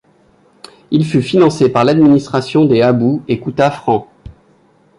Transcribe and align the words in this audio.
Il 0.89 1.05
fut 1.05 1.21
financé 1.21 1.69
par 1.69 1.83
l'administration 1.83 2.65
des 2.65 2.81
habous 2.81 3.21
et 3.27 3.39
coûta 3.39 3.69
francs. 3.69 4.07